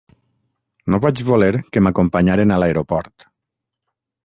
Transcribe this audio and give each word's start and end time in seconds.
No 0.93 0.99
vaig 1.03 1.21
voler 1.27 1.51
que 1.75 1.85
m'acompanyaren 1.87 2.55
a 2.55 2.59
l'aeroport. 2.65 3.31